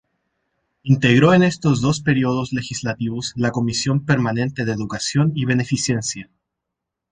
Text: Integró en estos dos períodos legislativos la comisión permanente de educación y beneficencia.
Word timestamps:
Integró 0.81 1.35
en 1.35 1.43
estos 1.43 1.79
dos 1.79 1.99
períodos 2.01 2.53
legislativos 2.53 3.33
la 3.35 3.51
comisión 3.51 4.03
permanente 4.03 4.65
de 4.65 4.71
educación 4.73 5.31
y 5.35 5.45
beneficencia. 5.45 6.31